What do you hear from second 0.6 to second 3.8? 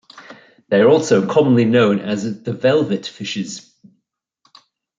They are also commonly known as the velvetfishes.